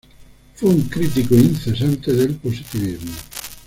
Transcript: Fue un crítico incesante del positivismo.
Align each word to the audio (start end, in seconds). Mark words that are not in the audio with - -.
Fue 0.55 0.67
un 0.71 0.81
crítico 0.89 1.35
incesante 1.35 2.11
del 2.11 2.33
positivismo. 2.37 3.11